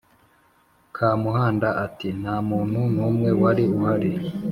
Kamuhanda 0.95 1.69
ati: 1.85 2.07
“Nta 2.21 2.35
muntu 2.49 2.79
n’umwe 2.93 3.29
wari 3.41 3.63
uhari. 3.75 4.11